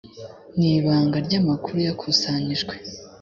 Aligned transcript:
n 0.57 0.59
ibanga 0.73 1.17
ry 1.25 1.33
amakuru 1.39 1.77
yakusanyijwe 1.87 2.73